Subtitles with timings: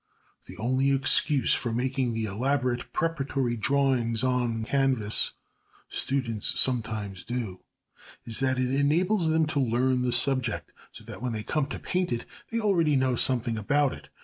[0.47, 5.33] The only excuse for making the elaborate preparatory drawings on canvas
[5.89, 7.59] students sometimes do,
[8.25, 11.77] is that it enables them to learn the subject, so that when they come to
[11.77, 14.09] paint it, they already know something about it.